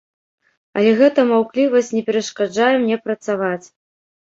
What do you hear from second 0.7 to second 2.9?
Але гэта маўклівасць не перашкаджае